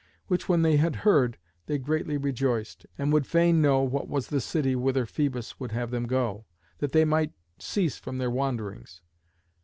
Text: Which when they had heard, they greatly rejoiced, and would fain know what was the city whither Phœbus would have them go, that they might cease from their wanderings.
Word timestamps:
Which 0.25 0.49
when 0.49 0.63
they 0.63 0.77
had 0.77 0.95
heard, 1.05 1.37
they 1.67 1.77
greatly 1.77 2.17
rejoiced, 2.17 2.87
and 2.97 3.13
would 3.13 3.27
fain 3.27 3.61
know 3.61 3.81
what 3.81 4.07
was 4.09 4.29
the 4.29 4.41
city 4.41 4.75
whither 4.75 5.05
Phœbus 5.05 5.59
would 5.59 5.73
have 5.73 5.91
them 5.91 6.07
go, 6.07 6.45
that 6.79 6.91
they 6.91 7.05
might 7.05 7.33
cease 7.59 7.99
from 7.99 8.17
their 8.17 8.31
wanderings. 8.31 9.03